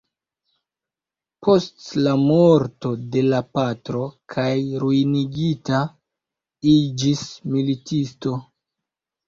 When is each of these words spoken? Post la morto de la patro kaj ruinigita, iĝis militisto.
Post 1.47 1.83
la 2.07 2.13
morto 2.21 2.93
de 3.17 3.23
la 3.27 3.43
patro 3.59 4.03
kaj 4.37 4.49
ruinigita, 4.87 5.85
iĝis 6.75 7.25
militisto. 7.55 8.37